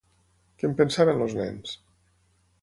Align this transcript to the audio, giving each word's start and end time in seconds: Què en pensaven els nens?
Què 0.61 0.65
en 0.69 0.73
pensaven 0.79 1.21
els 1.27 1.37
nens? 1.41 1.77